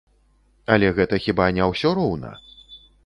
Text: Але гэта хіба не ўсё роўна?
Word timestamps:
Але 0.75 0.87
гэта 0.99 1.15
хіба 1.25 1.45
не 1.59 1.67
ўсё 1.73 1.93
роўна? 2.01 2.31